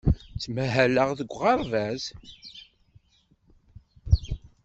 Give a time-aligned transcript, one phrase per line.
[0.41, 2.03] Ttmahaleɣ deg uɣerbaz.